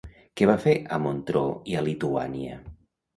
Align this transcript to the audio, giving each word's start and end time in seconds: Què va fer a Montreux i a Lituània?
Què 0.39 0.45
va 0.51 0.53
fer 0.61 0.71
a 0.95 0.97
Montreux 1.03 1.69
i 1.73 1.77
a 1.77 1.83
Lituània? 1.89 2.57